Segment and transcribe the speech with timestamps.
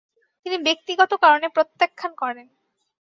[0.45, 2.47] তিনি ব্যক্তিগত কারণে প্রত্যাখান করেন।